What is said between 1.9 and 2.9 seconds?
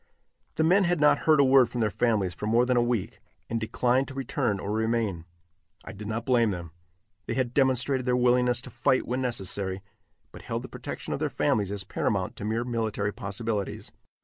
families for more than a